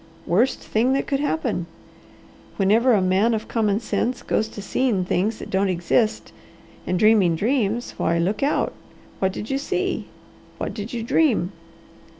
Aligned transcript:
Worst 0.25 0.61
thing 0.61 0.93
that 0.93 1.05
could 1.05 1.19
happen! 1.19 1.67
Whenever 2.57 2.93
a 2.93 3.03
man 3.03 3.35
of 3.35 3.47
common 3.47 3.79
sense 3.79 4.23
goes 4.23 4.47
to 4.47 4.59
seeing 4.59 5.05
things 5.05 5.37
that 5.37 5.51
don't 5.51 5.69
exist, 5.69 6.31
and 6.87 6.97
dreaming 6.97 7.35
dreams, 7.35 7.93
why 7.97 8.17
look 8.17 8.41
out! 8.41 8.73
What 9.19 9.31
did 9.31 9.51
you 9.51 9.59
see? 9.59 10.07
What 10.57 10.73
did 10.73 10.91
you 10.91 11.03
dream?" 11.03 11.51